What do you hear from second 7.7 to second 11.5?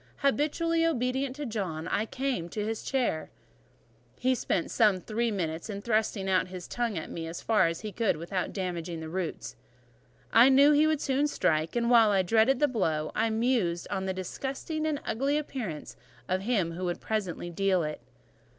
he could without damaging the roots: I knew he would soon